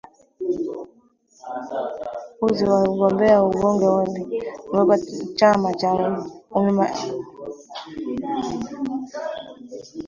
[2.45, 4.39] uzi wa wagombea ubunge nchini
[4.81, 6.15] uganda kupitia chama cha nrm
[6.51, 7.47] umemalizika huko
[7.87, 8.21] jijini
[8.63, 9.19] kampala